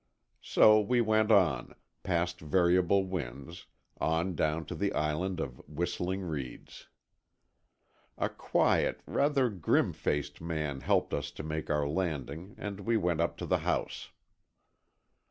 [0.41, 3.67] So we went on, past Variable Winds,
[3.99, 6.87] on down to the Island of Whistling Reeds.
[8.17, 13.21] A quiet, rather grim faced man helped us to make our landing and we went
[13.21, 14.09] up to the house.